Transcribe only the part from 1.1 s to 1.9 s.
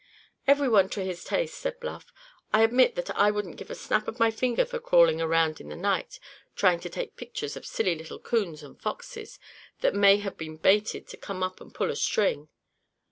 taste," said